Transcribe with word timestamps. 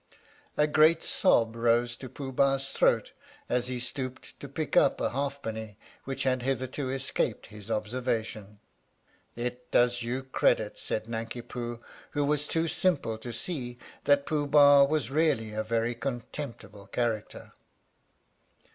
"A 0.57 0.65
great 0.65 1.03
sob 1.03 1.55
rose 1.55 1.95
to 1.97 2.09
Pooh 2.09 2.31
Bah's 2.31 2.71
throat 2.71 3.11
as 3.47 3.67
he 3.67 3.79
stooped 3.79 4.39
to 4.39 4.49
pick 4.49 4.75
up 4.75 4.99
a 4.99 5.11
halfpenny, 5.11 5.77
which 6.05 6.23
had 6.23 6.41
hitherto 6.41 6.89
escaped 6.89 7.45
his 7.45 7.69
observation." 7.69 8.57
It 9.35 9.69
does 9.69 10.01
you 10.01 10.23
credit," 10.23 10.79
said 10.79 11.07
Nanki 11.07 11.43
Poo, 11.43 11.81
who 12.17 12.25
was 12.25 12.47
too 12.47 12.67
simple 12.67 13.19
to 13.19 13.31
see 13.31 13.77
that 14.05 14.25
Pooh 14.25 14.47
Bah 14.47 14.85
was 14.85 15.11
really 15.11 15.53
a 15.53 15.61
very 15.61 15.93
contemptible 15.93 16.87
character. 16.87 17.53